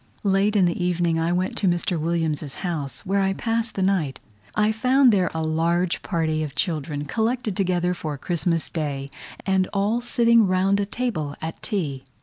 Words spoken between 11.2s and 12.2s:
at tea.